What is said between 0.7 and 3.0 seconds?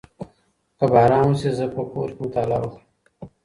که باران وشي زه به په کور کي مطالعه وکړم.